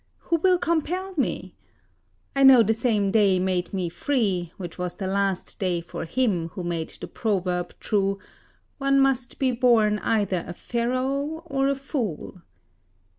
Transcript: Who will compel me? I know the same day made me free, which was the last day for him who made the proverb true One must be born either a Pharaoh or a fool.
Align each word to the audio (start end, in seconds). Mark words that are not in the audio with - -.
Who 0.29 0.37
will 0.37 0.57
compel 0.57 1.13
me? 1.15 1.53
I 2.35 2.41
know 2.41 2.63
the 2.63 2.73
same 2.73 3.11
day 3.11 3.37
made 3.37 3.71
me 3.71 3.87
free, 3.87 4.51
which 4.57 4.79
was 4.79 4.95
the 4.95 5.05
last 5.05 5.59
day 5.59 5.79
for 5.79 6.05
him 6.05 6.47
who 6.53 6.63
made 6.63 6.89
the 6.99 7.07
proverb 7.07 7.75
true 7.79 8.17
One 8.79 8.99
must 8.99 9.37
be 9.37 9.51
born 9.51 9.99
either 9.99 10.43
a 10.47 10.55
Pharaoh 10.55 11.43
or 11.45 11.67
a 11.67 11.75
fool. 11.75 12.41